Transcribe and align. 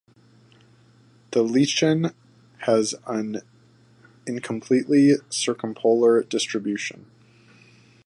The 1.29 1.43
lichen 1.43 2.15
has 2.61 2.95
an 3.05 3.41
incompletely 4.25 5.17
circumpolar 5.29 6.23
distribution. 6.23 7.05